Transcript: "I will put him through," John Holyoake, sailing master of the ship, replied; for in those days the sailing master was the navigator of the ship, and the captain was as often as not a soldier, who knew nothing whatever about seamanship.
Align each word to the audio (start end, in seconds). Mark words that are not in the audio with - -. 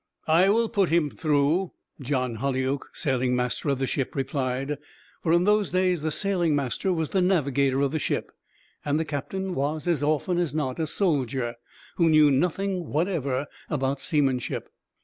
"I 0.27 0.49
will 0.49 0.67
put 0.67 0.89
him 0.89 1.11
through," 1.11 1.73
John 2.01 2.37
Holyoake, 2.37 2.85
sailing 2.91 3.35
master 3.35 3.69
of 3.69 3.77
the 3.77 3.85
ship, 3.85 4.15
replied; 4.15 4.79
for 5.21 5.31
in 5.31 5.43
those 5.43 5.69
days 5.69 6.01
the 6.01 6.09
sailing 6.09 6.55
master 6.55 6.91
was 6.91 7.11
the 7.11 7.21
navigator 7.21 7.81
of 7.81 7.91
the 7.91 7.99
ship, 7.99 8.31
and 8.83 8.99
the 8.99 9.05
captain 9.05 9.53
was 9.53 9.87
as 9.87 10.01
often 10.01 10.39
as 10.39 10.55
not 10.55 10.79
a 10.79 10.87
soldier, 10.87 11.53
who 11.97 12.09
knew 12.09 12.31
nothing 12.31 12.87
whatever 12.87 13.45
about 13.69 14.01
seamanship. 14.01 14.71